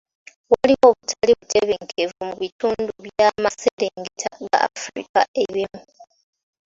[0.51, 5.81] Waliwo obutali butebenkevu mu bitundu by'amaserengeta ga Africa ebimu.